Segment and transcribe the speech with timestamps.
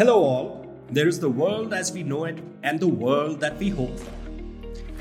[0.00, 0.66] Hello, all.
[0.88, 4.10] There is the world as we know it and the world that we hope for.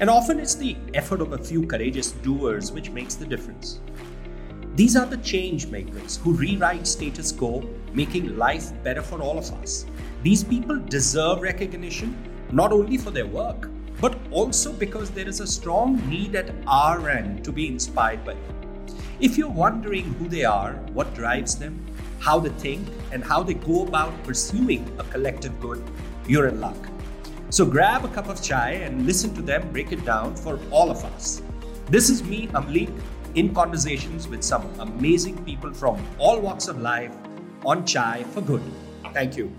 [0.02, 3.80] And often it's the effort of a few courageous doers which makes the difference.
[4.76, 9.50] These are the change makers who rewrite status quo, making life better for all of
[9.62, 9.86] us.
[10.22, 12.14] These people deserve recognition
[12.52, 13.70] not only for their work,
[14.02, 18.34] but also because there is a strong need at our end to be inspired by
[18.34, 18.96] them.
[19.22, 21.86] If you're wondering who they are, what drives them,
[22.20, 25.84] how they think, and how they go about pursuing a collective good,
[26.28, 26.78] you're in luck.
[27.50, 30.92] So grab a cup of chai and listen to them break it down for all
[30.92, 31.42] of us.
[31.88, 32.92] This is me, Amuleek,
[33.36, 37.16] in conversations with some amazing people from all walks of life
[37.66, 38.62] on Chai for Good.
[39.14, 39.52] Thank you.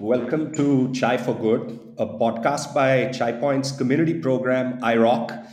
[0.00, 5.44] Welcome to Chai for Good, a podcast by Chai Point's community program, IROC.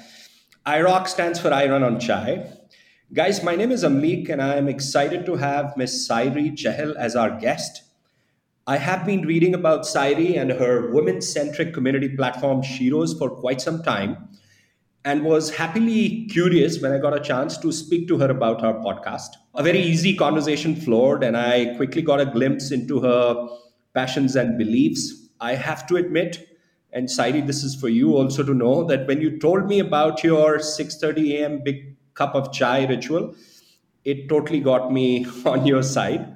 [0.67, 2.47] IROC stands for I Run on Chai.
[3.11, 7.15] Guys, my name is Amuleek, and I am excited to have Miss Sairee Chahal as
[7.15, 7.85] our guest.
[8.67, 13.61] I have been reading about Sairee and her women centric community platform, Sheroes, for quite
[13.61, 14.29] some time
[15.05, 18.73] and was happily curious when I got a chance to speak to her about her
[18.73, 19.29] podcast.
[19.55, 23.47] A very easy conversation flowed, and I quickly got a glimpse into her
[23.95, 25.29] passions and beliefs.
[25.39, 26.47] I have to admit,
[26.91, 30.23] and Sairee, this is for you also to know that when you told me about
[30.23, 31.61] your 6:30 a.m.
[31.63, 33.33] big cup of chai ritual,
[34.03, 36.31] it totally got me on your side.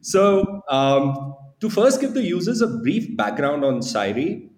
[0.00, 4.50] So, um, to first give the users a brief background on Sairee,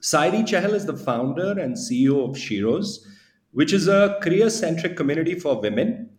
[0.00, 2.98] Sairee Chahal is the founder and CEO of Sheroes,
[3.52, 6.10] which is a career centric community for women.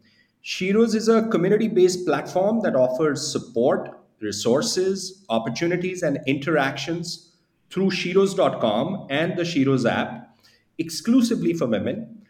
[0.44, 7.36] Sheroes is a community based platform that offers support, resources, opportunities, and interactions
[7.70, 10.38] through Sheroes.com and the Sheroes app
[10.78, 12.24] exclusively for women.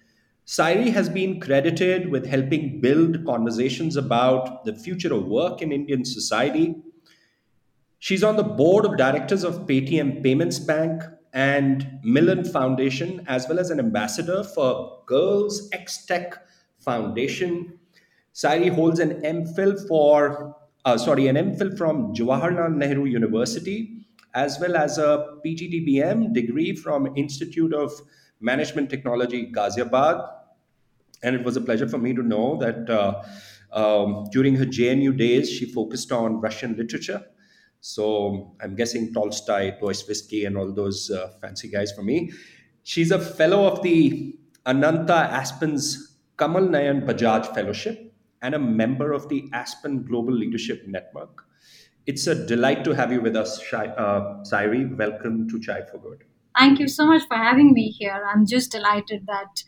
[0.46, 6.04] Sairee has been credited with helping build conversations about the future of work in Indian
[6.04, 6.76] society.
[8.00, 13.60] She's on the board of directors of Paytm Payments Bank, and Millen Foundation, as well
[13.60, 16.36] as an ambassador for Girls X Tech
[16.80, 17.80] Foundation.
[18.34, 20.56] Sairee holds an MPhil for,
[20.90, 27.12] uh, sorry, an MPhil from Jawaharlal Nehru University, as well as a PGDBM degree from
[27.16, 27.92] Institute of
[28.40, 30.28] Management Technology, Ghaziabad.
[31.24, 33.22] And it was a pleasure for me to know that uh,
[33.72, 37.24] um, during her JNU days, she focused on Russian literature
[37.82, 42.32] so I'm guessing Tolstoy, Dostoevsky, and all those uh, fancy guys for me.
[42.84, 48.09] She's a fellow of the Ananta Aspen's Kamal Nayan Bajaj Fellowship
[48.42, 51.46] and a member of the Aspen Global Leadership Network.
[52.06, 54.86] It's a delight to have you with us, Shai, uh, Sairee.
[54.86, 56.24] Welcome to Chai for Good.
[56.58, 58.26] Thank you so much for having me here.
[58.28, 59.64] I'm just delighted that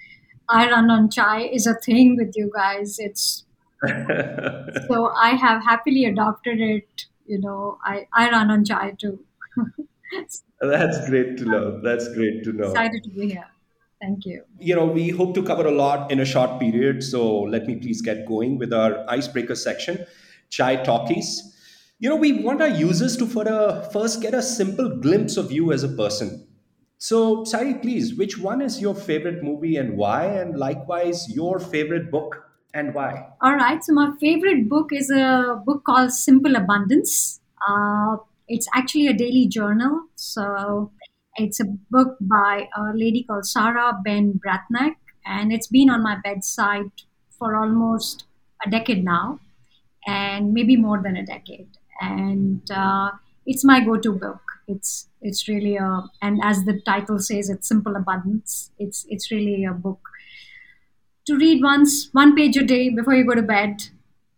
[0.49, 2.97] I run on chai is a thing with you guys.
[2.99, 3.45] It's
[3.87, 9.23] so I have happily adopted it you know, I, I run on chai too.
[10.61, 11.81] That's great to know.
[11.81, 12.71] That's great to know.
[12.71, 13.47] Excited to be here.
[14.01, 14.43] Thank you.
[14.59, 17.03] You know, we hope to cover a lot in a short period.
[17.03, 20.05] So let me please get going with our icebreaker section,
[20.49, 21.47] Chai Talkies.
[21.99, 25.51] You know, we want our users to for a, first get a simple glimpse of
[25.51, 26.47] you as a person.
[26.97, 30.25] So, Sairee, please, which one is your favorite movie and why?
[30.25, 32.43] And likewise, your favorite book
[32.75, 33.27] and why?
[33.41, 33.83] All right.
[33.83, 37.39] So, my favorite book is a book called Simple Abundance.
[37.67, 38.17] Uh,
[38.47, 40.03] it's actually a daily journal.
[40.15, 40.91] So,
[41.35, 46.17] it's a book by a lady called Sarah Ban Breathnach, and it's been on my
[46.23, 46.91] bedside
[47.29, 48.25] for almost
[48.65, 49.39] a decade now,
[50.07, 51.69] and maybe more than a decade.
[52.01, 53.11] And uh,
[53.45, 54.41] it's my go-to book.
[54.67, 58.71] It's it's really a and as the title says, it's simple abundance.
[58.79, 59.99] It's it's really a book
[61.25, 63.83] to read once one page a day before you go to bed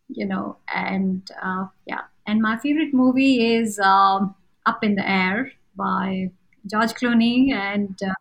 [0.09, 4.35] you know and uh, yeah and my favorite movie is um,
[4.65, 6.29] up in the air by
[6.69, 8.13] george clooney and uh,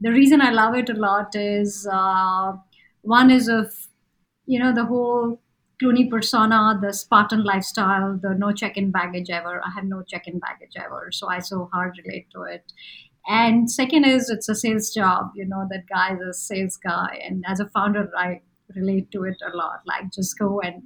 [0.00, 2.52] the reason i love it a lot is uh,
[3.02, 3.74] one is of
[4.46, 5.40] you know the whole
[5.82, 9.60] clooney persona the spartan lifestyle the no check-in baggage ever.
[9.64, 12.72] I have no check-in baggage ever so i so hard relate to it.
[13.26, 17.20] And second is it's a sales job you know that guy is a sales guy.
[17.26, 18.40] And as a founder i
[18.74, 19.80] relate to it a lot.
[19.86, 20.82] Like just go and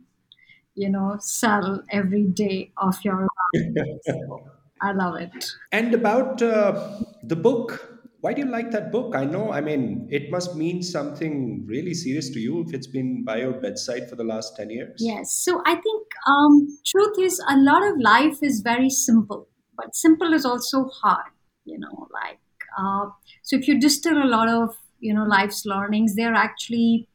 [0.75, 4.17] you know sell every day of your life
[4.83, 9.25] i love it and about uh, the book why do you like that book i
[9.25, 13.37] know i mean it must mean something really serious to you if it's been by
[13.37, 17.57] your bedside for the last 10 years yes so i think um, truth is a
[17.59, 19.49] lot of life is very simple
[19.79, 21.33] but simple is also hard.
[21.65, 22.41] You know, like
[22.77, 23.11] uh,
[23.43, 27.09] so if you distill a lot of you know life's learnings, they're actually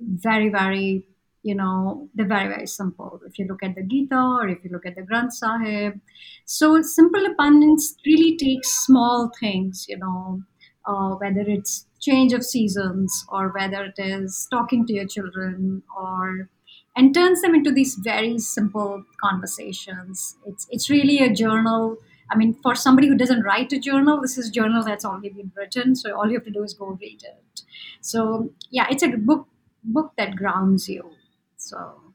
[0.00, 1.06] very very
[1.48, 3.20] you know they're very very simple.
[3.26, 6.00] If you look at the gita or if you look at the granth sahib.
[6.44, 10.42] So simple abundance really takes small things you know
[10.86, 16.48] uh, whether it's change of seasons or whether it is talking to your children or
[16.96, 20.36] and turns them into these very simple conversations.
[20.46, 21.96] It's it's really a journal.
[22.30, 25.30] I mean for somebody who doesn't write a journal this is a journal that's already
[25.30, 27.62] been written so all you have to do is go read it.
[28.00, 29.46] So yeah it's a book
[29.84, 31.10] book that grounds you
[31.58, 32.08] so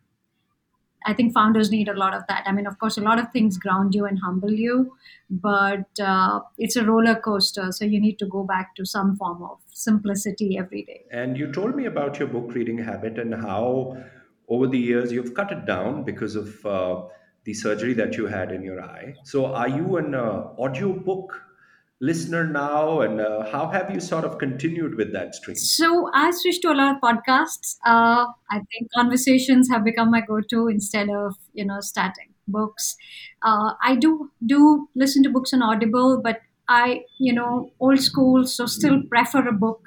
[1.06, 2.44] I think founders need a lot of that.
[2.46, 4.96] I mean, of course, a lot of things ground you and humble you,
[5.30, 7.72] but uh, it's a roller coaster.
[7.72, 11.04] So you need to go back to some form of simplicity every day.
[11.12, 13.98] And you told me about your book reading habit and how
[14.48, 17.02] over the years you've cut it down because of uh,
[17.44, 19.16] the surgery that you had in your eye.
[19.24, 21.42] So are you an uh, audio book
[22.10, 25.56] listener now and uh, how have you sort of continued with that stream?
[25.56, 30.22] So i switched to a lot of podcasts uh, i think conversations have become my
[30.22, 32.96] go-to instead of you know static books.
[33.42, 38.46] Uh, i do do listen to books on audible but i you know old school
[38.46, 39.82] so still prefer a book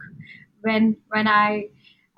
[0.62, 1.68] when when i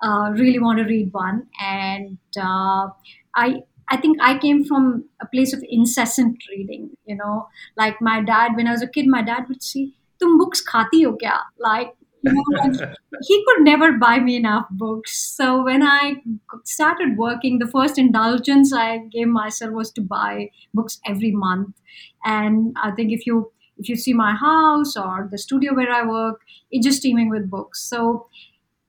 [0.02, 1.48] uh, really want to read one.
[1.60, 2.88] And uh,
[3.34, 7.48] i I think I came from a place of incessant reading, you know.
[7.76, 11.04] Like my dad, when I was a kid, my dad would say, Tum books khati
[11.04, 11.38] ho kya?
[11.58, 15.16] Like, you know, like, he could never buy me enough books.
[15.36, 16.16] So when I
[16.64, 21.76] started working, the first indulgence I gave myself was to buy books every month.
[22.24, 26.04] And I think if you if you see my house or the studio where I
[26.04, 26.40] work,
[26.70, 27.80] it's just teeming with books.
[27.80, 28.26] So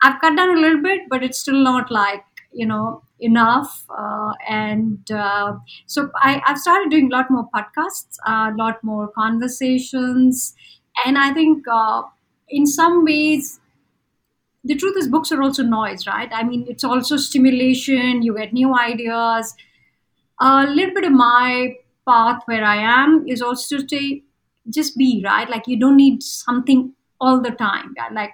[0.01, 4.31] I've cut down a little bit, but it's still not like you know enough uh,
[4.47, 5.53] and uh,
[5.85, 10.55] so I, have started doing a lot more podcasts a lot more conversations
[11.05, 12.03] and i think uh,
[12.49, 13.59] in some ways
[14.63, 16.29] the truth is books are also noise right?
[16.31, 19.53] I mean it's also stimulation you get new ideas.
[20.41, 21.75] A little bit of my
[22.07, 24.21] path where i am is also to
[24.69, 25.49] just be right?
[25.49, 28.31] Like you don't need something all the time like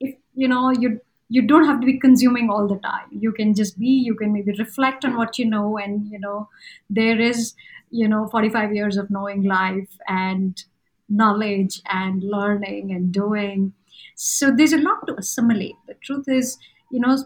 [0.00, 3.08] if you know you you don't have to be consuming all the time.
[3.10, 6.48] You can just be you can maybe reflect on what you know and you know
[6.88, 7.54] there is
[7.90, 10.62] you know 45 years of knowing life and
[11.08, 13.72] knowledge and learning and doing.
[14.14, 15.76] So there's a lot to assimilate.
[15.86, 16.58] The truth is
[16.90, 17.16] you know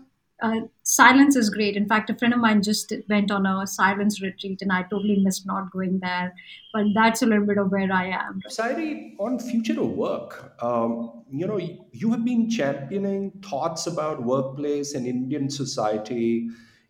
[0.43, 1.77] uh, silence is great.
[1.77, 5.17] In fact, a friend of mine just went on a silence retreat, and I totally
[5.23, 6.35] missed not going there.
[6.73, 8.41] But that's a little bit of where I am.
[8.49, 14.95] Sairee, on future of work, um, you know, you have been championing thoughts about workplace
[14.95, 16.49] and Indian society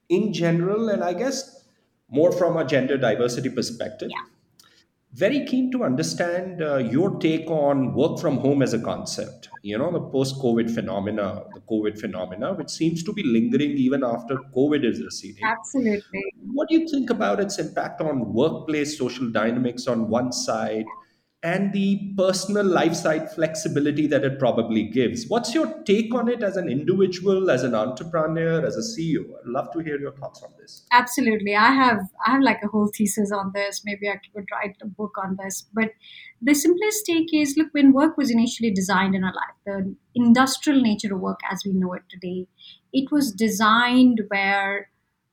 [0.09, 1.69] in general, and I guess
[2.09, 4.11] more from a gender diversity perspective.
[4.11, 4.25] Yeah
[5.13, 9.49] very keen to understand uh, your take on work from home as a concept.
[9.63, 14.05] You know the post covid phenomena the covid phenomena which seems to be lingering even
[14.05, 15.45] after covid is receding.
[15.45, 16.25] Absolutely.
[16.53, 20.85] What do you think about its impact on workplace social dynamics on one side
[21.43, 25.27] and the personal life side flexibility that it probably gives.
[25.27, 29.23] What's your take on it as an individual, as an entrepreneur, as a CEO?
[29.23, 30.87] I'd love to hear your thoughts on this.
[30.93, 31.57] Absolutely.
[31.57, 33.83] I have I have like a whole thesis on this.
[33.87, 35.67] Maybe I could write a book on this.
[35.73, 35.93] But
[36.43, 40.83] the simplest take is look, when work was initially designed in our life, the industrial
[40.83, 42.49] nature of work as we know it today,
[42.93, 44.91] it was designed where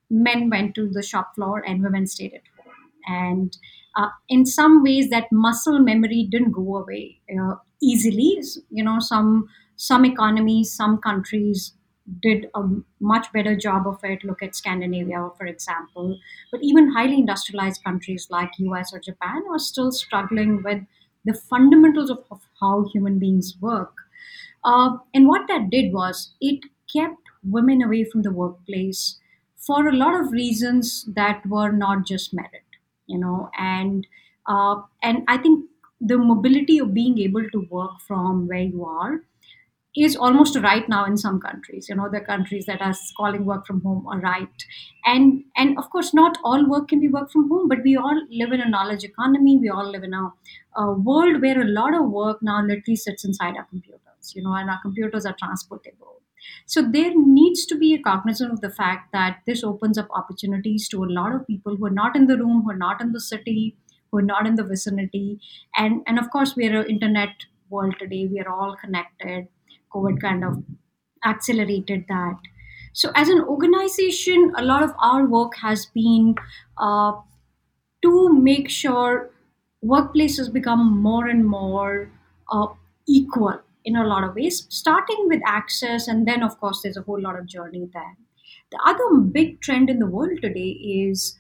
[0.10, 2.74] men went to the shop floor and women stayed at home.
[3.10, 3.58] And
[3.98, 8.42] uh, in some ways that muscle memory didn't go away uh, easily.
[8.72, 11.74] You know some some economies some countries
[12.24, 12.62] did a
[13.02, 14.24] much better job of it.
[14.24, 16.20] Look at scandinavia for example.
[16.52, 20.82] But even highly industrialized countries like us or japan are still struggling with
[21.26, 23.94] the fundamentals of, of how human beings work.
[24.64, 26.64] Uh, and what that did was it
[26.94, 29.20] kept women away from the workplace
[29.56, 32.64] for a lot of reasons that were not just merit
[33.08, 34.08] you know and
[34.48, 35.66] uh, and i think
[36.00, 39.22] the mobility of being able to work from where you are
[39.96, 43.66] is almost right now in some countries you know the countries that are calling work
[43.66, 44.66] from home a right.
[45.06, 48.22] And and of course not all work can be work from home but we all
[48.30, 49.58] live in a knowledge economy.
[49.58, 50.32] We all live in a,
[50.76, 54.54] a world where a lot of work now literally sits inside our computers you know
[54.54, 56.22] and our computers are transportable
[56.66, 60.88] so there needs to be a cognizance of the fact that this opens up opportunities
[60.90, 63.12] to a lot of people who are not in the room, who are not in
[63.12, 63.78] the city,
[64.12, 65.40] who are not in the vicinity.
[65.76, 68.28] And and of course we're an internet world today.
[68.28, 69.48] We are all connected.
[69.94, 70.64] COVID kind of
[71.26, 72.40] accelerated that.
[72.94, 76.36] So as an organization, a lot of our work has been
[76.78, 77.14] uh,
[78.02, 79.30] to make sure
[79.84, 82.12] workplaces become more and more
[82.52, 82.68] uh,
[83.08, 87.04] equal in a lot of ways, starting with access, and then, of course, there's a
[87.04, 88.18] whole lot of journey there.
[88.72, 91.38] The other big trend in the world today is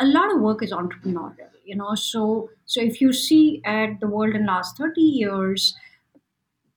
[0.00, 1.94] a lot of work is entrepreneurial you know?
[1.94, 5.74] So so if you see at the world in last 30 years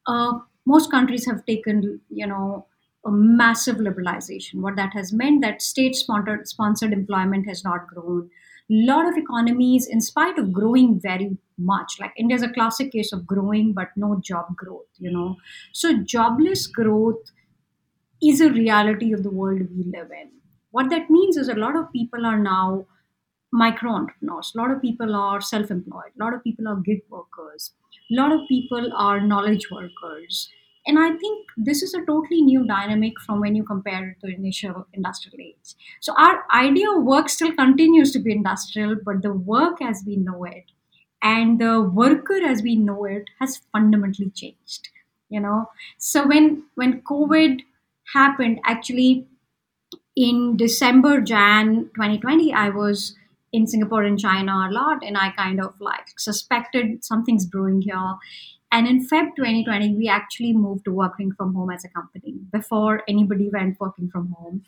[0.07, 2.65] uh, most countries have taken you know
[3.05, 4.55] a massive liberalization.
[4.55, 8.29] What that has meant that state sponsored sponsored employment has not grown
[8.69, 13.11] lot of economies in spite of growing very much like india is a classic case
[13.11, 15.35] of growing but no job growth you know
[15.73, 17.31] so jobless growth
[18.21, 20.31] is a reality of the world we live in
[20.71, 22.85] what that means is a lot of people are now
[23.53, 24.53] micro entrepreneurs.
[24.55, 26.11] A lot of people are self employed.
[26.19, 27.73] A lot of people are gig workers.
[28.11, 30.51] A lot of people are knowledge workers.
[30.87, 34.33] And I think this is a totally new dynamic from when you compare it to
[34.33, 35.75] initial industrial age.
[35.99, 40.15] So our idea of work still continues to be industrial, but the work as we
[40.15, 40.71] know it
[41.21, 44.89] and the worker as we know it has fundamentally changed.
[45.29, 45.69] You know,
[45.99, 47.61] so when when COVID
[48.13, 49.27] happened, actually
[50.15, 53.15] in December, Jan 2020, I was
[53.51, 58.15] in Singapore and China a lot, and I kind of like suspected something's brewing here.
[58.71, 63.01] And in Feb 2020, we actually moved to working from home as a company before
[63.07, 64.63] anybody went working from home.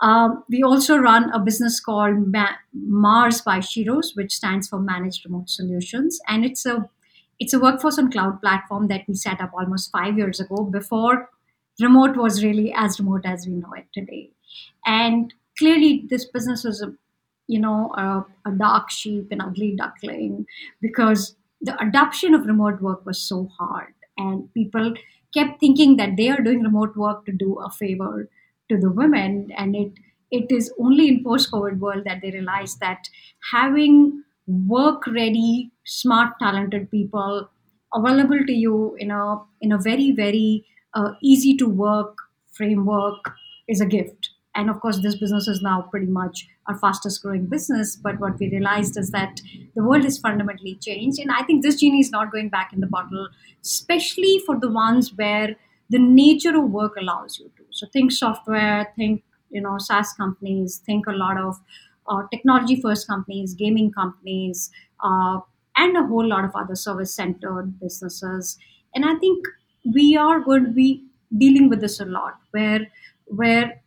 [0.00, 5.24] Um, we also run a business called Ma- Mars by Sheroes, which stands for Managed
[5.24, 6.88] Remote Solutions, and it's a
[7.38, 11.30] it's a workforce on cloud platform that we set up almost five years ago before
[11.80, 14.30] remote was really as remote as we know it today.
[14.86, 16.94] And clearly, this business was a
[17.48, 20.46] you know, a, a dark sheep, an ugly duckling,
[20.80, 23.94] because the adoption of remote work was so hard.
[24.16, 24.94] And people
[25.34, 28.28] kept thinking that they are doing remote work to do a favor
[28.70, 29.52] to the women.
[29.56, 29.92] And it
[30.30, 33.08] it is only in post-COVID world that they realize that
[33.52, 37.48] having work-ready, smart, talented people
[37.94, 39.22] available to you in a
[39.60, 42.16] in a very, very uh, easy to work
[42.52, 43.32] framework
[43.68, 44.15] is a gift
[44.56, 48.38] and of course this business is now pretty much our fastest growing business but what
[48.38, 49.40] we realized is that
[49.74, 51.18] the world is fundamentally changed.
[51.18, 53.28] And i think this genie is not going back in the bottle
[53.62, 55.56] especially for the ones where
[55.90, 57.62] the nature of work allows you to.
[57.70, 61.60] So think software think you know saas companies think a lot of
[62.08, 64.70] uh, technology first companies gaming companies
[65.02, 65.40] uh,
[65.76, 68.58] and a whole lot of other service centered businesses.
[68.94, 69.46] And i think
[69.94, 71.04] we are going to be
[71.38, 72.86] dealing with this a lot where
[73.26, 73.82] where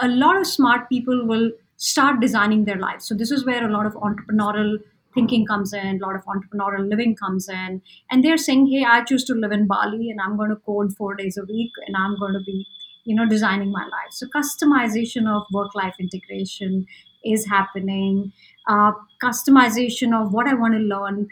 [0.00, 3.06] a lot of smart people will start designing their lives.
[3.06, 4.78] So this is where a lot of entrepreneurial
[5.14, 9.04] thinking comes in, a lot of entrepreneurial living comes in, and they're saying, "Hey, I
[9.04, 11.96] choose to live in Bali, and I'm going to code four days a week, and
[11.96, 12.66] I'm going to be,
[13.04, 16.86] you know, designing my life." So customization of work-life integration
[17.24, 18.32] is happening.
[18.68, 21.28] Uh, customization of what I want to learn.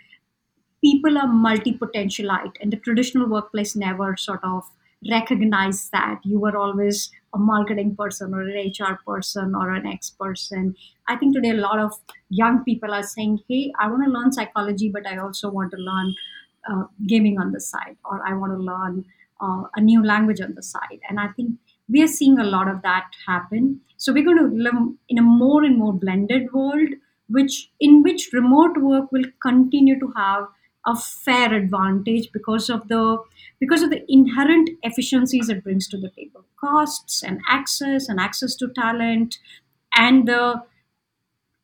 [0.84, 4.64] People are multi-potentialite, and the traditional workplace never sort of
[5.10, 10.10] recognize that you were always a marketing person or an HR person or an X
[10.10, 10.74] person.
[11.08, 11.92] I think today a lot of
[12.28, 15.78] young people are saying, hey, I want to learn psychology, but I also want to
[15.78, 16.14] learn
[16.70, 19.04] uh, gaming on the side, or I want to learn
[19.40, 21.00] uh, a new language on the side.
[21.08, 21.58] And I think
[21.88, 23.80] we are seeing a lot of that happen.
[23.96, 24.74] So we're going to live
[25.08, 26.88] in a more and more blended world,
[27.28, 30.44] which in which remote work will continue to have
[30.86, 33.22] a fair advantage because of the
[33.60, 36.44] because of the inherent efficiencies it brings to the table.
[36.60, 39.38] Costs and access and access to talent
[39.96, 40.64] and the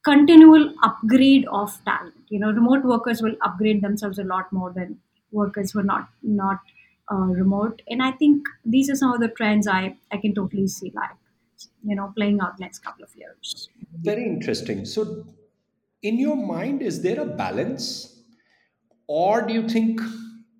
[0.05, 2.15] continual upgrade of talent.
[2.29, 5.01] You know remote workers will upgrade themselves a lot more than
[5.33, 6.61] workers who are not not
[7.11, 7.83] uh, remote.
[7.89, 11.17] And i think these are some of the trends i i can totally see like
[11.85, 13.69] you know playing out the next couple of years.
[13.93, 14.85] Very interesting.
[14.85, 15.25] So
[16.03, 18.18] in your mind is there a balance
[19.09, 20.01] or do you think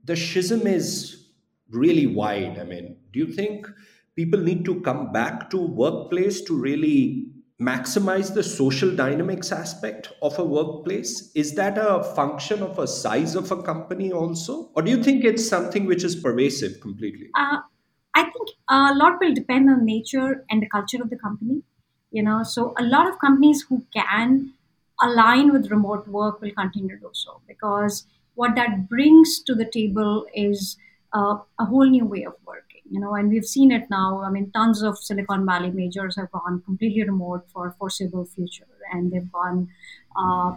[0.05, 1.29] the schism is
[1.71, 2.59] really wide?
[2.59, 3.67] I mean, do you think
[4.17, 7.29] people need to come back to workplace to really
[7.61, 11.31] maximize the social dynamics aspect of a workplace?
[11.35, 14.71] Is that a function of a size of a company also?
[14.75, 17.29] Or do you think it's something which is pervasive completely?
[17.35, 17.59] Uh,
[18.15, 21.63] I think a lot will depend on nature and the culture of the company.
[22.11, 24.55] You know, so a lot of companies who can
[25.03, 28.07] align with remote work will continue to do so because
[28.41, 30.77] what that brings to the table is
[31.15, 34.23] uh, a whole new way of working you know and we've seen it now.
[34.23, 39.13] I mean tons of silicon valley majors have gone completely remote for foreseeable future and
[39.13, 39.69] they've gone
[40.17, 40.53] uh,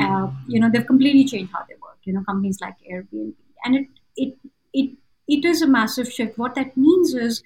[0.00, 3.34] uh, you know they've completely changed how they work you know companies like airbnb.
[3.64, 4.34] And it it
[4.72, 4.90] it
[5.28, 6.38] it is a massive shift.
[6.38, 7.42] What that means is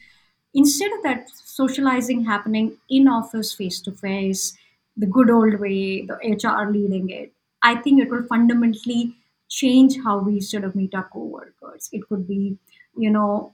[0.54, 4.56] instead of that socializing happening in office face to face
[4.96, 7.32] the good old way the hr leading it
[7.62, 9.16] I think it will fundamentally
[9.50, 11.90] change how we sort of meet our co-workers.
[11.92, 12.58] It could be,
[12.96, 13.52] you know,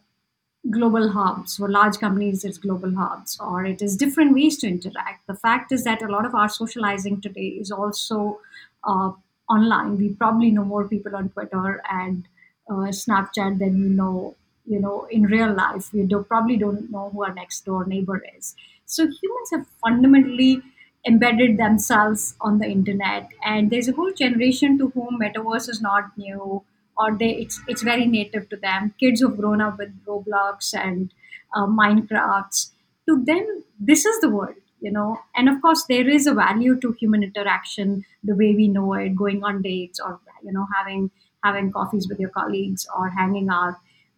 [0.70, 1.56] global hubs.
[1.56, 5.26] For large companies it's global hubs or it is different ways to interact.
[5.26, 8.40] The fact is that a lot of our socializing today is also
[8.84, 9.12] uh,
[9.48, 9.96] online.
[9.96, 12.26] We probably know more people on twitter and
[12.68, 14.34] uh, snapchat than we know
[14.66, 15.92] you know in real life.
[15.92, 18.56] We do, probably don't know who our next door neighbor is.
[18.86, 20.62] So humans have fundamentally
[21.06, 23.28] embedded themselves on the internet.
[23.44, 26.62] And there's a whole generation to whom metaverse is not new
[26.98, 28.94] or they it's it's very native to them.
[28.98, 31.12] Kids who've grown up with roblox and
[31.54, 32.70] uh, minecrafts.
[33.08, 35.18] To them this is the world you know?
[35.34, 39.14] And of course there is a value to human interaction the way we know it
[39.16, 41.10] going on dates or you know having
[41.44, 43.74] having coffees with your colleagues or hanging out.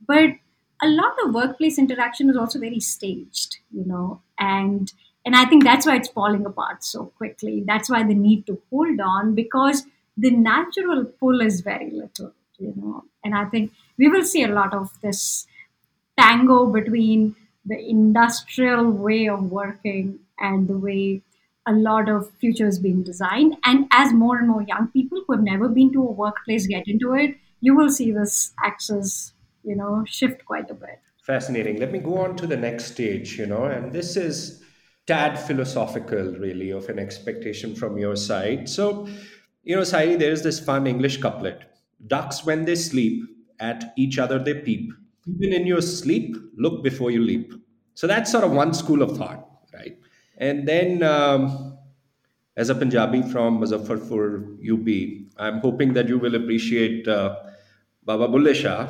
[0.07, 0.31] But
[0.83, 4.23] a lot of workplace interaction is also very staged you know?
[4.39, 4.93] And
[5.29, 7.63] and i think that's why it's falling apart so quickly.
[7.71, 9.83] That's why the need to hold on because
[10.17, 13.05] the natural pull is very little you know.
[13.25, 15.47] And i think we will see a lot of this
[16.21, 21.23] tango between the industrial way of working and the way
[21.67, 23.57] a lot of future is being designed.
[23.63, 26.89] And as more and more young people who have never been to a workplace get
[26.89, 29.33] into it you will see this axis
[29.65, 31.01] you know shift quite a bit.
[31.23, 31.79] Fascinating.
[31.79, 34.63] Let me go on to the next stage you know and this is
[35.09, 39.09] tad philosophical really of an expectation from your side so
[39.65, 41.69] you know Sairee, there's this fun english couplet
[42.07, 43.25] Ducks, when they sleep,
[43.61, 44.93] at each other they peep.
[45.27, 47.53] Even in your sleep, look before you leap.
[47.95, 49.99] So that's sort of one school of thought, right?
[50.37, 51.77] And then, um,
[52.57, 57.37] as a Punjabi from Muzaffarpur, UP, I'm hoping that you will appreciate uh,
[58.05, 58.89] Baba Bulle Shah,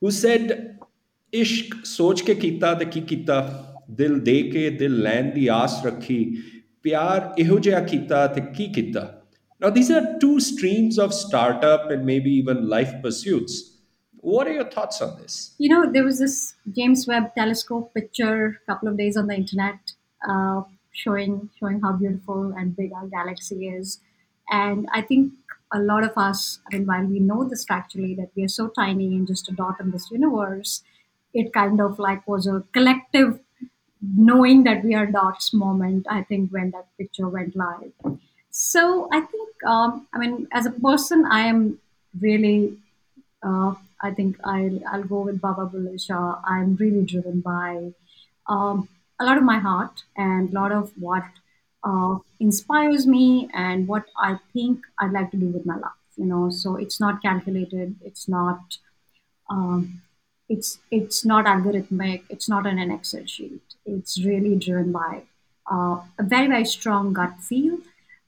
[0.00, 0.78] who said,
[1.32, 6.19] "Ishq soch ke kita te ki kita, dil de ke dil ਲੈਣ ਦੀ ਆਸ ਰੱਖੀ
[6.83, 9.07] ਪਿਆਰ ਇਹੋ ਜਿਹਾ ਕੀਤਾ ਤੇ ਕੀ ਕੀਤਾ
[9.59, 13.77] now, these are two streams of startup and maybe even life pursuits.
[14.17, 15.55] What are your thoughts on this?
[15.57, 19.35] You know, there was this James Webb Telescope picture a couple of days on the
[19.35, 19.79] internet
[20.27, 23.99] uh, showing showing how beautiful and big our galaxy is,
[24.49, 25.33] and I think
[25.71, 28.67] a lot of us, I mean, while we know this factually that we are so
[28.67, 30.83] tiny and just a dot in this universe,
[31.33, 33.39] it kind of like was a collective
[34.02, 36.06] knowing that we are dots moment.
[36.10, 37.92] I think when that picture went live.
[38.50, 41.78] So I think um, I mean, as a person, I am
[42.20, 42.78] really,
[43.42, 46.40] uh, I think I'll, I'll go with Baba Bulle Shah.
[46.44, 47.92] I'm really driven by
[48.48, 48.88] um,
[49.20, 51.24] a lot of my heart and a lot of what
[51.84, 55.92] uh, inspires me and what I think I'd like to do with my life.
[56.16, 57.96] You know, so it's not calculated.
[58.04, 58.78] It's not.
[59.48, 60.02] Um,
[60.48, 62.24] it's it's not algorithmic.
[62.28, 63.71] It's not an Excel sheet.
[63.84, 65.22] It's really driven by
[65.70, 67.78] uh, a very very strong gut feel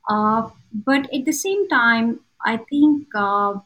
[0.08, 3.60] uh, but at the same time, I think uh,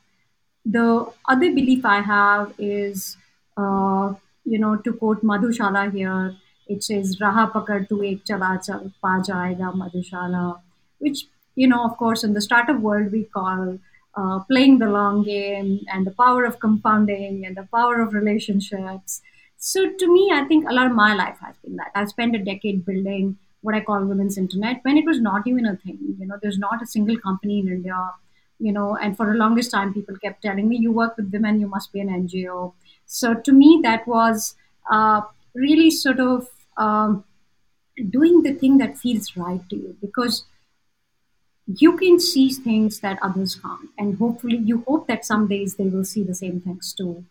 [0.64, 3.16] the other belief I have is,
[3.57, 6.37] uh, you know, to quote Madhushala here,
[6.68, 10.61] it says "Raha pakad tu ek chala chal pa jayega Madhushala,"
[10.98, 13.79] which you know, of course, in the startup world we call
[14.16, 19.22] uh, playing the long game and the power of compounding and the power of relationships.
[19.59, 21.90] So to me, I think a lot of my life has been that.
[21.94, 25.66] I've spent a decade building what I call women's internet when it was not even
[25.66, 25.99] a thing.
[26.18, 28.11] You know, there's not a single company in India,
[28.61, 31.61] you know, and for the longest time, people kept telling me, you work with women,
[31.61, 32.73] you must be an NGO.
[33.07, 34.55] So to me, that was
[34.90, 35.23] uh,
[35.55, 37.25] really sort of um,
[38.11, 40.44] doing the thing that feels right to you because
[41.66, 43.90] you can see things that others can't.
[43.99, 47.25] And hopefully, you hope that some days they will see the same things too.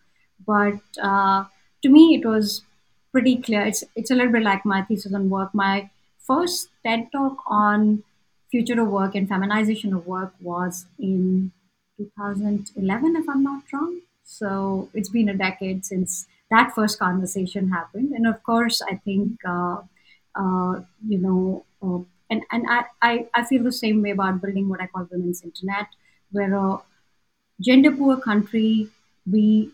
[0.45, 1.45] But uh,
[1.83, 2.63] to me, it was
[3.11, 3.61] pretty clear.
[3.65, 5.53] It's, it's a little bit like my thesis on work.
[5.53, 8.03] My first TED talk on
[8.51, 11.51] future of work and feminization of work was in
[11.97, 14.01] 2011, if I'm not wrong.
[14.23, 18.11] So it's been a decade since that first conversation happened.
[18.11, 19.77] And of course, I think, uh,
[20.35, 24.67] uh, you know, uh, and, and I, I, I feel the same way about building
[24.69, 25.87] what I call women's internet,
[26.31, 26.81] where a
[27.61, 28.89] gender poor country,
[29.29, 29.71] we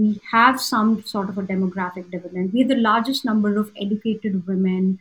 [0.00, 2.52] we have some sort of a demographic dividend.
[2.52, 4.98] We have the largest number of educated women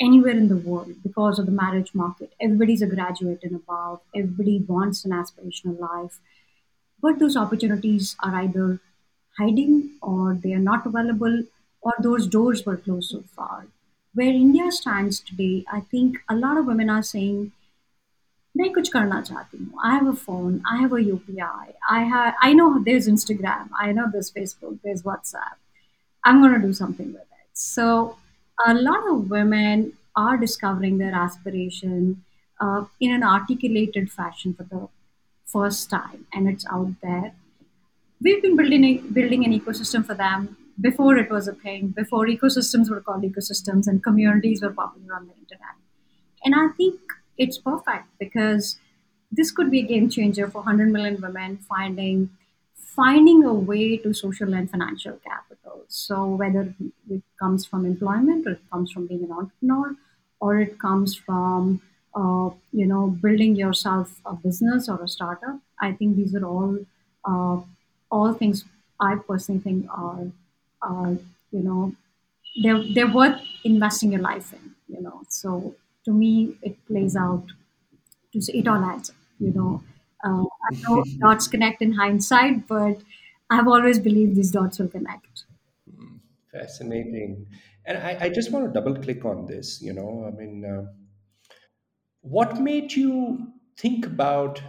[0.00, 2.32] anywhere in the world because of the marriage market.
[2.40, 6.20] Everybody's a graduate and above, everybody wants an aspirational life.
[7.02, 8.80] But those opportunities are either
[9.38, 11.42] hiding or they are not available
[11.82, 13.66] or those doors were closed so far.
[14.14, 17.52] Where India stands today, I think a lot of women are saying,
[18.59, 22.33] मैं कुछ करना चाहती हूँ I have a phone, I have a UPI, I have
[22.41, 25.57] I know there's Instagram, I know there's Facebook, there's WhatsApp.
[26.23, 27.49] I'm gonna do something with it.
[27.53, 28.17] So
[28.65, 32.23] a lot of women are discovering their aspiration.
[32.59, 34.87] uh, in an articulated fashion for the
[35.45, 37.33] first time, and it's out there.
[38.21, 42.25] We've been building a, building an ecosystem for them before it was a thing, before
[42.27, 45.75] ecosystems were called ecosystems and communities were popular on the internet.
[46.43, 46.99] And I think
[47.40, 48.78] it's perfect because
[49.32, 52.30] this could be a game changer for 100 million women finding
[52.76, 55.84] finding a way to social and financial capital.
[55.88, 56.74] So whether
[57.08, 59.96] it comes from employment or it comes from being an entrepreneur
[60.40, 61.80] or it comes from
[62.14, 66.78] uh, you know building yourself a business or a startup, I think these are all
[67.24, 67.60] uh,
[68.10, 68.64] all things
[69.00, 70.26] I personally think are
[71.52, 71.94] you know
[72.62, 74.74] they're they're worth investing your life in.
[74.88, 75.74] You know, so
[76.04, 77.44] to me it plays out.
[78.32, 79.12] To say it all adds.
[79.38, 79.82] You know,
[80.24, 83.00] uh, I know dots connect in hindsight, but
[83.50, 85.44] I've always believed these dots will connect.
[86.52, 87.46] Fascinating.
[87.86, 89.80] And I, I just want to double click on this.
[89.82, 90.92] You know, I mean, uh,
[92.20, 94.62] what made you think about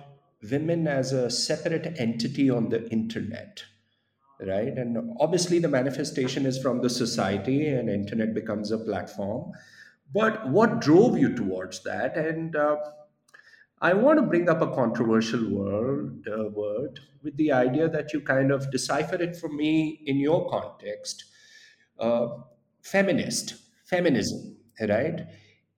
[0.50, 3.64] women as a separate entity on the internet?
[4.48, 9.52] right and obviously the manifestation is from the society and internet becomes a platform
[10.14, 12.18] but what drove you towards that?
[12.18, 12.78] And uh,
[13.84, 18.22] i want to bring up a controversial word uh, word with the idea that you
[18.22, 21.24] kind of decipher it for me in your context.
[22.00, 22.28] Uh,
[22.82, 25.22] feminist feminism right?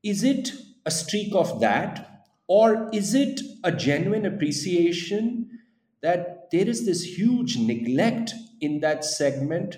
[0.04, 0.52] Is it
[0.86, 2.24] a streak of that?
[2.48, 5.50] Or is it a genuine appreciation
[6.02, 9.78] that there is this huge neglect in that segment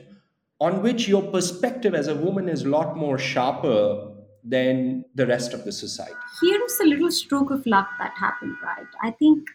[0.59, 4.14] on which your perspective as a woman is a lot more sharper
[4.45, 6.13] than the rest of the society.
[6.41, 8.87] Here is a little stroke of luck that happened, right?
[9.01, 9.49] I think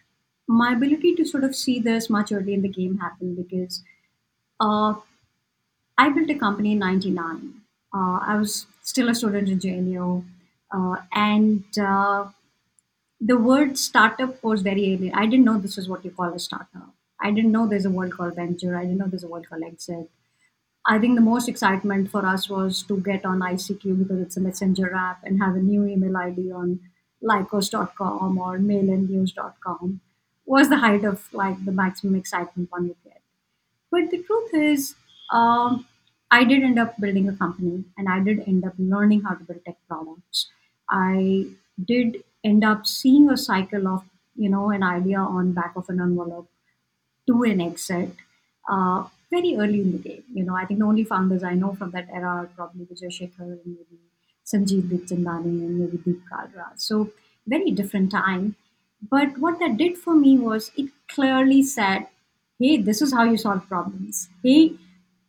[0.47, 3.83] my ability to sort of see this much early in the game happened because
[4.59, 4.95] uh,
[5.97, 7.61] I built a company in 99.
[7.93, 10.25] Uh, I was still a student in JNU.
[10.71, 12.29] Uh, and uh,
[13.19, 15.13] the word startup was very alien.
[15.15, 16.93] I didn't know this was what you call a startup.
[17.19, 18.75] I didn't know there's a word called venture.
[18.77, 20.09] I didn't know there's a word called exit.
[20.87, 24.41] I think the most excitement for us was to get on ICQ because it's a
[24.41, 26.79] messenger app and have a new email ID on
[27.23, 30.01] lycos.com or mailandnews.com
[30.45, 33.21] was the height of like the maximum excitement one would get.
[33.91, 34.95] But the truth is,
[35.31, 35.85] um,
[36.31, 39.43] I did end up building a company and I did end up learning how to
[39.43, 40.47] build tech products.
[40.89, 41.47] I
[41.83, 44.03] did end up seeing a cycle of,
[44.35, 46.49] you know, an idea on back of an envelope
[47.27, 48.15] to an exit
[48.69, 50.23] uh, very early in the game.
[50.33, 53.11] You know, I think the only founders I know from that era are probably Vijay
[53.17, 53.99] Shekhar and maybe
[54.45, 56.67] Sanjeev Bikhchandani and maybe Deep Kalra.
[56.75, 57.11] So
[57.47, 58.55] very different time.
[59.09, 62.07] But what that did for me was it clearly said,
[62.59, 64.29] hey, this is how you solve problems.
[64.43, 64.73] Hey,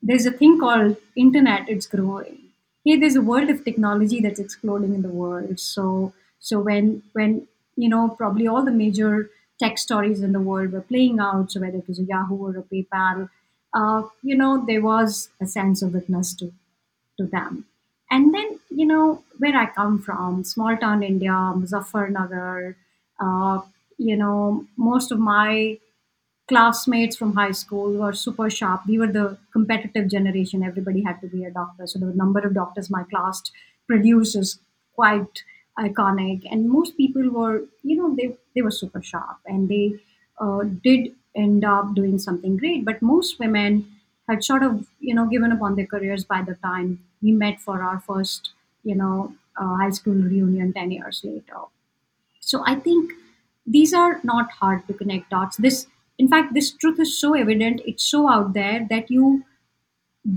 [0.02, 2.38] there's a thing called internet, it's growing.
[2.84, 5.58] Hey, there's a world of technology that's exploding in the world.
[5.60, 10.72] So so when when you know probably all the major tech stories in the world
[10.72, 11.52] were playing out.
[11.52, 13.28] So whether it was a Yahoo or a PayPal,
[13.74, 16.52] uh, you know, there was a sense of witness to
[17.18, 17.66] to them.
[18.10, 22.74] And then, you know, where I come from, small town India, Muzaffarnagar,
[23.20, 23.60] uh,
[23.98, 25.78] you know, most of my
[26.48, 28.82] classmates from high school were super sharp.
[28.86, 30.62] We were the competitive generation.
[30.62, 31.86] Everybody had to be a doctor.
[31.86, 33.42] So the number of doctors my class
[33.86, 34.58] produced is
[34.94, 35.42] quite
[35.78, 39.94] iconic and most people were you know they they were super sharp and they
[40.38, 43.86] uh, did end up doing something great but most women
[44.28, 47.60] had sort of you know given up on their careers by the time we met
[47.60, 48.50] for our first
[48.84, 51.62] you know uh, high school reunion 10 years later
[52.40, 53.12] so i think
[53.66, 55.86] these are not hard to connect dots this
[56.18, 59.44] in fact this truth is so evident it's so out there that you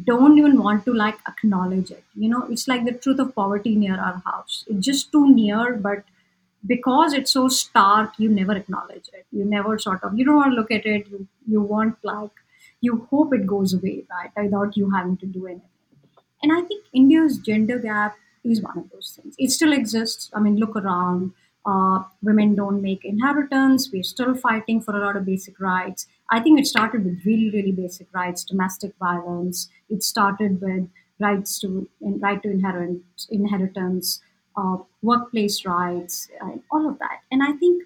[0.05, 2.03] don't even want to like acknowledge it.
[2.15, 4.63] You know, it's like the truth of poverty near our house.
[4.67, 6.03] It's just too near, but
[6.65, 9.25] because it's so stark, you never acknowledge it.
[9.31, 11.07] You never sort of you don't want to look at it.
[11.09, 12.31] You you want like
[12.81, 14.31] you hope it goes away, right?
[14.43, 15.69] Without you having to do anything.
[16.43, 19.35] And I think India's gender gap is one of those things.
[19.39, 20.29] It still exists.
[20.33, 21.33] I mean, look around.
[21.65, 23.89] Uh, women don't make inheritance.
[23.91, 26.05] We're still fighting for a lot of basic rights.
[26.29, 29.69] I think it started with really, really basic rights, domestic violence.
[29.89, 33.01] It started with rights to right to inherit,
[33.31, 34.21] inheritance,
[34.57, 37.21] uh, workplace rights, uh, all of that.
[37.31, 37.83] And I think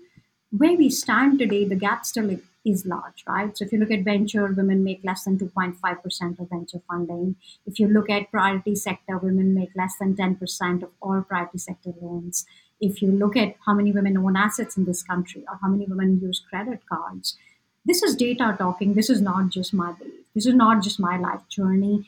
[0.52, 3.58] where we stand today, the gap still is large, right?
[3.58, 7.36] So if you look at venture, women make less than 2.5% of venture funding.
[7.66, 11.94] If you look at priority sector, women make less than 10% of all priority sector
[12.02, 12.46] loans
[12.80, 15.86] if you look at how many women own assets in this country or how many
[15.86, 17.38] women use credit cards,
[17.86, 18.94] this is data talking.
[18.94, 20.26] This is not just my belief.
[20.36, 22.06] This is not just my life journey.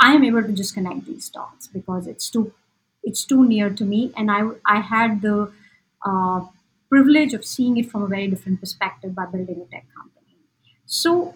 [0.00, 2.52] I am able to just connect these dots because it's too
[3.02, 5.52] it's too near to me, and I I had the
[6.06, 6.46] uh,
[6.88, 10.36] privilege of seeing it from a very different perspective by building a tech company.
[10.86, 11.34] So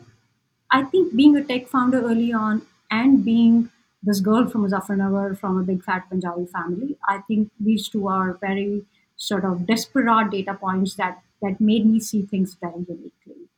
[0.70, 3.70] I think being a tech founder early on and being
[4.02, 8.34] this girl from Muzaffarnagar from a big fat Punjabi family, I think these two are
[8.34, 8.84] very
[9.16, 13.48] sort of disparate data points that that made me see things very uniquely.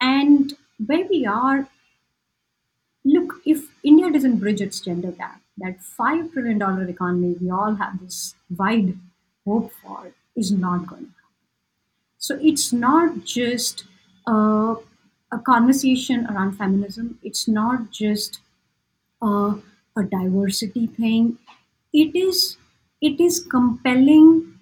[0.00, 0.54] And
[0.86, 1.68] where we are,
[3.04, 8.00] look, if India doesn't bridge its gender gap, that $5 trillion economy we all have
[8.00, 8.98] this wide
[9.46, 11.14] hope for is not going to happen.
[12.18, 13.84] So it's not just
[14.26, 14.76] a,
[15.32, 18.40] a conversation around feminism, it's not just
[19.22, 19.54] a,
[19.96, 21.38] a diversity thing.
[21.92, 22.56] It is
[23.00, 24.58] it is compelling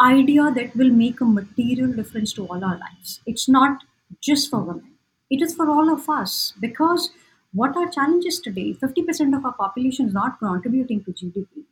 [0.00, 3.20] idea that will make a material difference to all our lives.
[3.26, 3.82] It's not
[4.20, 4.92] just for women,
[5.30, 7.10] it is for all of us because
[7.52, 11.64] what our challenges today 50% of our population is not contributing to GDP,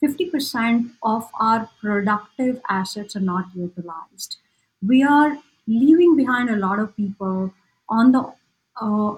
[0.00, 4.36] 50% of our productive assets are not utilized.
[4.86, 7.52] We are leaving behind a lot of people
[7.88, 8.32] on the
[8.80, 9.16] uh,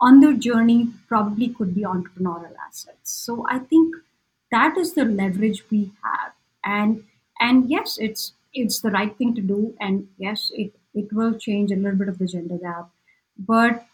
[0.00, 3.10] on their journey probably could be entrepreneurial assets.
[3.12, 3.94] So I think
[4.50, 6.32] that is the leverage we have
[6.64, 7.04] and
[7.40, 11.70] and yes it's it's the right thing to do and yes it it will change
[11.70, 12.88] a little bit of the gender gap
[13.38, 13.86] but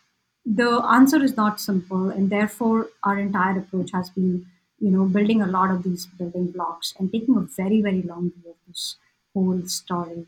[0.47, 4.47] the answer is not simple and therefore our entire approach has been
[4.79, 8.31] you know building a lot of these building blocks and taking a very very long
[8.31, 8.97] view of this
[9.33, 10.27] whole story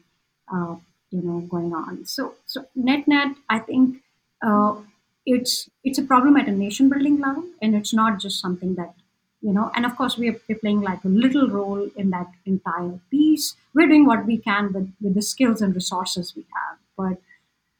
[0.52, 0.76] uh,
[1.10, 2.04] you know going on.
[2.04, 4.02] So so net net i think
[4.46, 4.76] uh,
[5.24, 8.94] it's it's a problem at a nation building level and it's not just something that
[9.42, 12.98] you know and of course we are, playing like a little role in that entire
[13.10, 13.54] piece.
[13.74, 17.20] We're doing what we can with, with the skills and resources we have but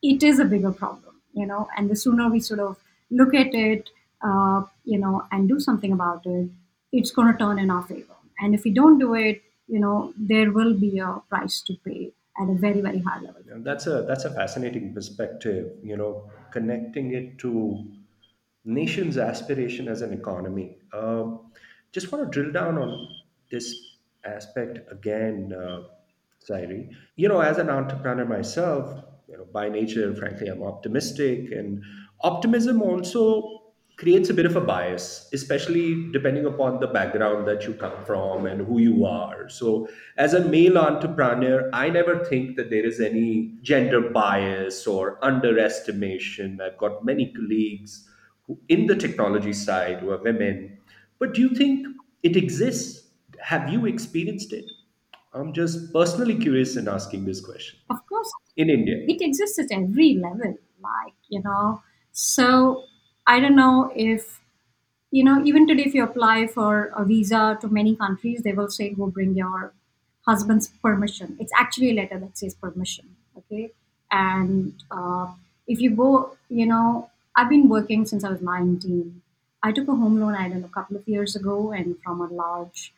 [0.02, 2.76] it is a bigger problem you know and the sooner we sort of
[3.10, 3.90] look at it
[4.28, 6.48] uh, you know and do something about it
[6.92, 10.12] it's going to turn in our favor and if we don't do it you know
[10.16, 13.86] there will be a price to pay at a very very high level Yeah, That's
[13.86, 15.72] a that's a fascinating perspective.
[15.82, 17.52] You know, connecting it to
[18.64, 20.76] nation's aspiration as an economy.
[20.92, 21.52] Um,
[21.92, 23.08] just want to drill down on
[23.50, 23.74] this
[24.24, 25.82] aspect again, uh,
[26.40, 26.90] Sairee.
[27.16, 31.82] You know, as an entrepreneur myself, you know, by nature, frankly, I'm optimistic, and
[32.20, 33.62] optimism also
[33.96, 38.44] creates a bit of a bias, especially depending upon the background that you come from
[38.44, 39.48] and who you are.
[39.48, 45.18] So, as a male entrepreneur, I never think that there is any gender bias or
[45.24, 46.60] underestimation.
[46.60, 48.08] I've got many colleagues
[48.46, 50.78] who, in the technology side who are women.
[51.18, 51.86] But do you think
[52.22, 53.08] it exists?
[53.40, 54.66] Have you experienced it?
[55.36, 57.78] I'm just personally curious in asking this question.
[57.90, 58.32] of course.
[58.56, 58.96] In India.
[59.06, 61.82] it exists at every level like you know.
[62.12, 62.84] So
[63.26, 64.40] i don't know if
[65.10, 68.70] you know even today if you apply for a visa to many countries they will
[68.76, 69.72] say go bring your
[70.26, 71.36] husband's permission.
[71.40, 73.72] It's actually a letter that says permission okay?
[74.10, 75.26] And uh,
[75.66, 79.22] if you go you know i've been working since i was 19
[79.62, 82.20] i took a home loan i don't know a couple of years ago and from
[82.20, 82.92] a large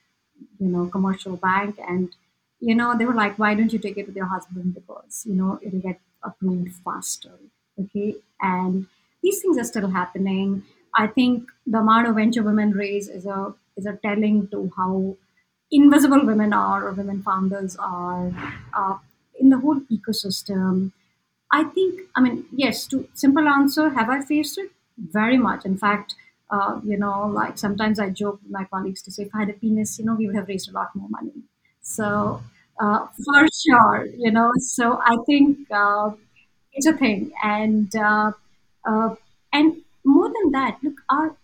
[0.61, 2.15] you know commercial bank and
[2.61, 5.35] you know they were like why don't you take it with your husband because you
[5.35, 7.35] know it'll get approved faster
[7.81, 8.87] okay and
[9.23, 10.63] these things are still happening
[10.95, 15.17] i think the amount of venture women raise is a is a telling to how
[15.71, 18.33] invisible women are or women founders are
[18.75, 18.97] uh,
[19.39, 20.93] in the whole ecosystem
[21.51, 24.71] I think, I mean, yes, to simple answer, have I faced it?
[24.99, 25.65] Very much.
[25.65, 26.15] In fact,
[26.51, 29.51] uh, you know, like sometimes I joke with my colleagues to say, if I had
[29.51, 31.33] a penis, you know, we would have raised a lot more money.
[31.97, 32.43] So,
[32.81, 36.11] uh, for sure, you know, so I think uh,
[36.73, 37.33] it's a thing.
[37.43, 38.33] And, uh,
[38.87, 39.15] uh,
[39.53, 41.37] and more than that, look, our,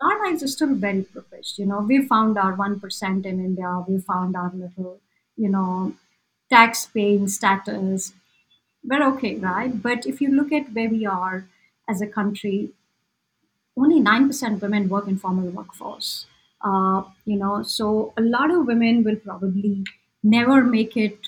[0.00, 1.58] our lives are still very privileged.
[1.58, 5.00] You know, we found our 1% in India, we found our little,
[5.36, 5.94] you know,
[6.50, 8.12] tax paying status
[8.84, 9.82] we're okay, right?
[9.82, 11.46] But if you look at where we are
[11.88, 12.70] as a country,
[13.76, 16.26] only 9% women work in formal workforce.
[16.62, 19.84] Uh, you know, so a lot of women will probably
[20.22, 21.18] never make it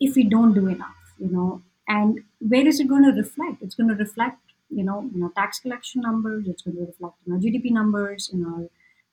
[0.00, 1.62] if we don't do enough, you know.
[1.88, 3.62] And where is it going to reflect?
[3.62, 4.40] It's going to reflect,
[4.70, 6.46] you know, in our tax collection numbers.
[6.48, 8.30] It's going to reflect in our GDP numbers.
[8.32, 8.68] In our,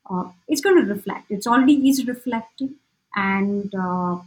[0.10, 1.26] uh, it's going to reflect.
[1.30, 2.76] It's already is reflecting,
[3.16, 4.18] and uh,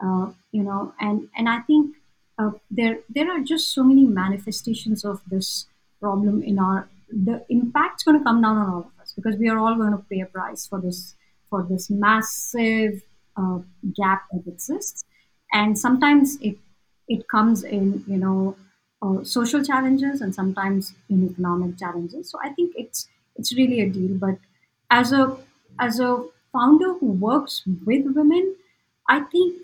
[0.00, 1.96] uh, you know, and and I think
[2.38, 5.66] uh, there there are just so many manifestations of this
[6.00, 9.48] problem in our the impact's going to come down on all of us because we
[9.48, 11.14] are all going to pay a price for this
[11.48, 13.02] for this massive
[13.36, 13.58] uh,
[13.96, 15.04] gap that exists
[15.52, 16.56] and sometimes it
[17.08, 18.56] it comes in you know
[19.02, 23.88] uh, social challenges and sometimes in economic challenges so i think it's it's really a
[23.88, 24.36] deal but
[24.90, 25.36] as a
[25.78, 26.10] as a
[26.52, 28.54] founder who works with women
[29.08, 29.62] i think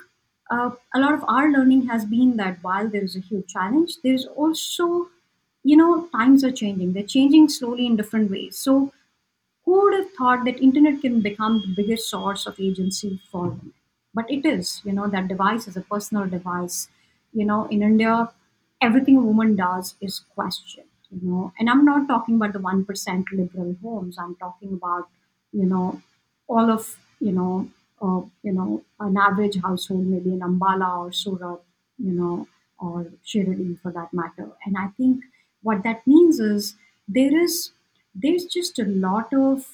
[0.50, 3.94] uh, a lot of our learning has been that while there is a huge challenge,
[4.04, 5.08] there's also,
[5.64, 6.92] you know, times are changing.
[6.92, 8.56] They're changing slowly in different ways.
[8.56, 8.92] So
[9.66, 13.74] who would have thought that internet can become the biggest source of agency for women?
[14.14, 16.88] But it is, you know, that device is a personal device.
[17.34, 18.30] You know, in India,
[18.80, 21.52] everything a woman does is questioned, you know.
[21.58, 24.18] And I'm not talking about the 1% liberal homes.
[24.18, 25.08] I'm talking about,
[25.52, 26.00] you know,
[26.48, 27.68] all of, you know,
[28.00, 31.60] uh, you know, an average household, maybe in Ambala or Surat,
[31.98, 32.46] you know,
[32.78, 34.50] or Shirdi for that matter.
[34.64, 35.24] And I think
[35.62, 36.76] what that means is
[37.08, 37.70] there is
[38.22, 39.66] there's just a lot of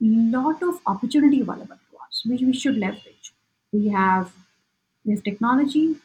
[0.00, 3.32] lot of opportunity available to us which we should leverage.
[3.72, 4.32] We have
[5.04, 5.96] we have technology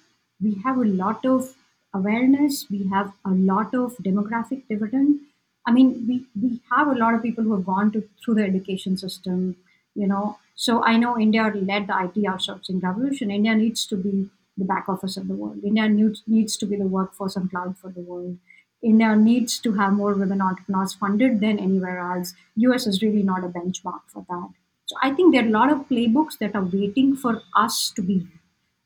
[0.42, 1.56] we have a lot of
[1.94, 5.20] awareness we have a lot of demographic dividend.
[5.66, 8.44] I mean we we have a lot of people who have gone to through the
[8.44, 9.56] education system
[9.96, 10.38] you know.
[10.56, 13.32] So i know india led the it outsourcing revolution.
[13.32, 15.64] India needs to be the back office of the world.
[15.64, 18.38] India needs, needs to be the workforce and cloud for the world
[18.82, 22.34] India needs to have more women entrepreneurs funded than anywhere else.
[22.56, 24.50] US is really not a benchmark for that.
[24.86, 28.02] So I think there are a lot of playbooks that are waiting for us to
[28.02, 28.28] be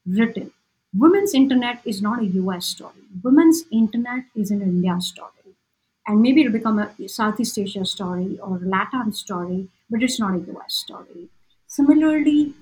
[0.06, 0.51] written.
[0.95, 3.03] Women's internet is not a US story.
[3.23, 5.56] Women's internet is an India story.
[6.06, 10.51] And maybe it'll become a Southeast Asia story or Latin story, but it's not a
[10.53, 11.29] US story.
[11.67, 12.53] Similarly,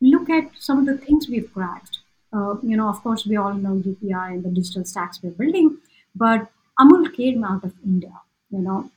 [0.00, 2.00] look at some of the things we've cracked.
[2.32, 5.78] Uh, you know, of course, we all know UPI and the digital stacks we're building,
[6.16, 6.50] but
[6.80, 8.14] Amul came out of India.
[8.50, 8.90] You know,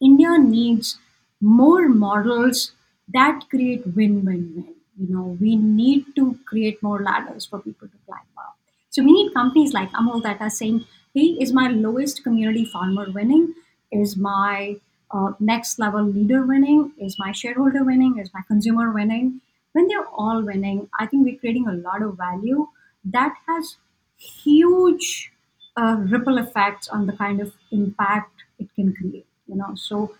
[0.00, 0.98] India needs
[1.40, 2.72] more models
[3.08, 4.74] that create win-win-win.
[4.98, 8.56] You know, we need to create more ladders for people to climb up.
[8.90, 13.06] So we need companies like Amul that are saying, "Hey, is my lowest community farmer
[13.18, 13.54] winning?
[13.92, 14.76] Is my
[15.10, 16.92] uh, next level leader winning?
[16.98, 18.18] Is my shareholder winning?
[18.18, 19.40] Is my consumer winning?"
[19.72, 22.66] When they're all winning, I think we're creating a lot of value
[23.04, 23.76] that has
[24.16, 25.32] huge
[25.76, 29.26] ripple effects on the kind of impact it can create.
[29.46, 30.14] You know, so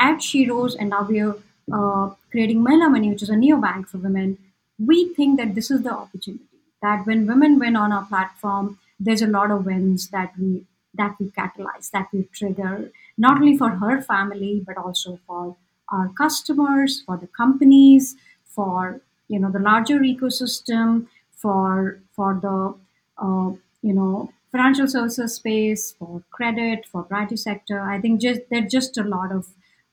[0.00, 1.34] at Sheroes, and now we're
[1.72, 4.38] uh, creating Mahila Money, which is a neo bank for women.
[4.78, 6.44] We think that this is the opportunity
[6.82, 11.14] that when women win on our platform, there's a lot of wins that we that
[11.20, 15.56] we catalyze, that we trigger, not only for her family but also for
[15.90, 22.74] our customers, for the companies, for you know the larger ecosystem, for for the
[23.18, 23.50] uh,
[23.82, 27.80] you know financial services space, for credit, for private sector.
[27.80, 29.46] I think just there are just a lot of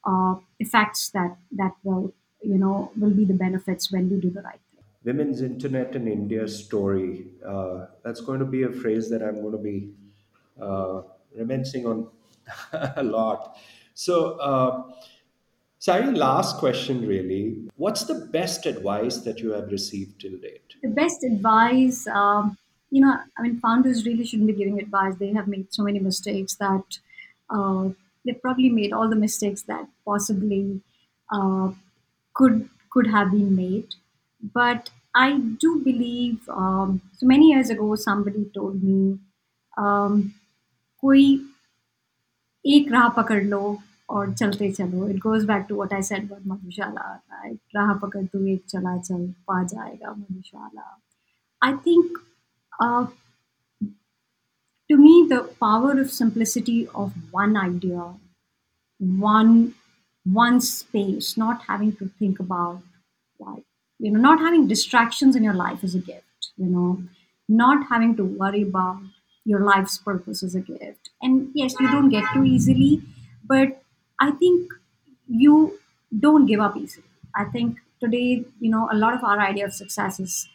[0.05, 4.41] uh, effects that that will you know will be the benefits when we do the
[4.41, 4.83] right thing.
[5.03, 7.25] Women's Internet in India story.
[7.45, 9.91] Uh, that's going to be a phrase that I'm going to be
[10.61, 11.01] uh,
[11.35, 12.07] reminiscing on
[12.95, 13.57] a lot.
[13.93, 14.83] So, uh,
[15.79, 17.67] Sairee, last question really.
[17.75, 20.75] What's the best advice that you have received till date?
[20.81, 22.07] The best advice.
[22.07, 22.57] Um,
[22.92, 25.14] you know, I mean, founders really shouldn't be giving advice.
[25.16, 26.98] They have made so many mistakes that
[27.50, 27.90] uh,
[28.24, 30.80] they've probably made all the mistakes that possibly
[31.32, 31.72] uh,
[32.34, 33.94] could could have been made.
[34.54, 36.48] But I do believe.
[36.48, 39.18] Um, so many years ago, somebody told me,
[39.78, 40.22] um,
[41.00, 41.50] "कोई
[42.66, 43.78] एक राह पकड़ लो
[44.10, 47.06] और चलते चलो." It goes back to what I said about Madhushala.
[47.32, 47.58] Right?
[47.76, 51.00] राह पकड़ तू एक चला चल पा जाएगा मधुशाला.
[51.64, 52.18] I think
[52.79, 53.07] uh,
[54.89, 58.13] to me, the power of simplicity of one idea,
[58.99, 59.75] one
[60.25, 62.81] one space, not having to think about
[63.39, 63.63] like
[63.99, 66.51] you know, not having distractions in your life is a gift.
[66.57, 67.03] You know,
[67.49, 69.01] not having to worry about
[69.45, 71.09] your life's purpose is a gift.
[71.21, 73.01] And yes, you don't get too easily,
[73.45, 73.83] but
[74.19, 74.71] I think
[75.27, 75.79] you
[76.17, 77.05] don't give up easily.
[77.35, 80.47] I think today, you know, a lot of our idea of success is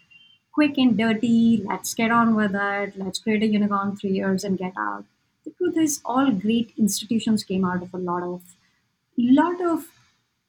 [0.59, 1.63] quick and dirty.
[1.65, 2.97] Let's get on with it.
[3.03, 5.05] Let's create a unicorn three years and get out.
[5.45, 8.43] The truth is, all great institutions came out of a lot of
[9.19, 9.87] lot of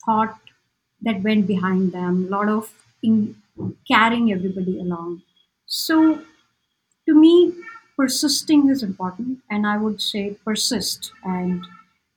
[0.05, 0.39] thought
[1.01, 2.25] that went behind them.
[2.25, 2.73] A lot of
[3.03, 3.36] in
[3.88, 5.21] carrying everybody along.
[5.67, 6.21] So,
[7.07, 7.53] to me,
[7.97, 11.65] persisting is important, and I would say persist and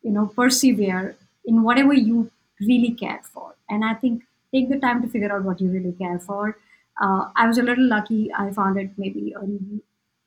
[0.03, 3.55] you know persevere in whatever you really care for.
[3.69, 4.23] And I think
[4.55, 6.57] take the time to figure out what you really care for
[7.03, 8.33] uh, I was a little lucky.
[8.33, 9.35] I found it maybe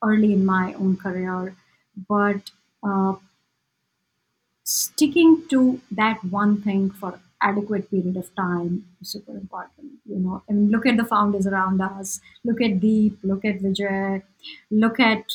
[0.04, 1.56] early, in my own career,
[2.10, 2.52] but
[2.84, 3.16] uh,
[4.64, 9.92] sticking to that one thing for adequate period of time is super important.
[10.06, 12.20] You know, and look at the founders around us.
[12.44, 13.20] Look at Deep.
[13.24, 14.24] Look at Vijay.
[14.72, 15.26] Look at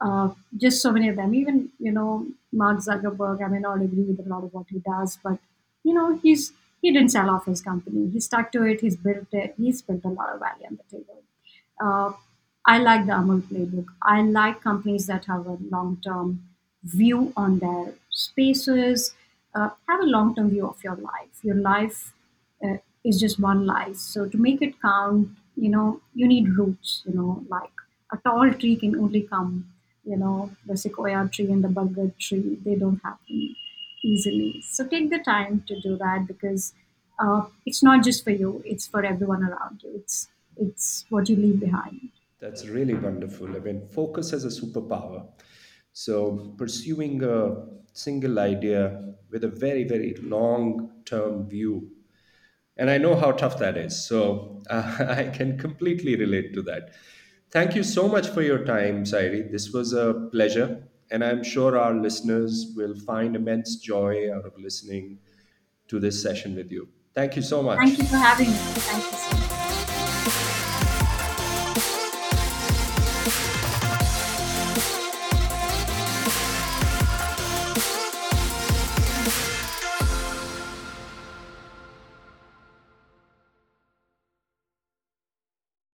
[0.00, 1.34] uh, just so many of them.
[1.34, 3.42] Even you know Mark Zuckerberg.
[3.44, 5.38] I may not agree with a lot of what he does, but
[5.84, 6.52] you know he's
[6.84, 8.10] he didn't sell off his company.
[8.10, 8.80] He stuck to it.
[8.80, 9.54] He's built it.
[9.56, 11.22] He's built a lot of value on the table.
[11.80, 12.12] Uh,
[12.66, 13.86] I like the Amul playbook.
[14.02, 16.42] I like companies that have a long term
[16.82, 19.14] view on their spaces,
[19.54, 21.42] uh, have a long term view of your life.
[21.42, 22.12] Your life
[22.64, 23.96] uh, is just one life.
[23.96, 27.70] So to make it count, you know, you need roots, you know, like
[28.12, 29.72] a tall tree can only come,
[30.04, 33.54] you know, the sequoia tree and the bugger tree, they don't happen
[34.04, 34.62] easily.
[34.62, 36.74] So take the time to do that because
[37.18, 39.92] uh, it's not just for you; it's for everyone around you.
[39.94, 42.10] It's it's what you leave behind.
[42.40, 43.54] That's really wonderful.
[43.56, 45.26] I mean, focus as a superpower.
[45.92, 51.90] So, pursuing a single idea with a very, very long term view.
[52.76, 54.04] And I know how tough that is.
[54.06, 56.90] So, uh, I can completely relate to that.
[57.50, 59.42] Thank you so much for your time, Sairee.
[59.50, 60.82] This was a pleasure.
[61.10, 65.18] And I'm sure our listeners will find immense joy out of listening
[65.88, 66.88] to this session with you.
[67.14, 67.78] Thank you so much.
[67.78, 69.43] Thank you for having me.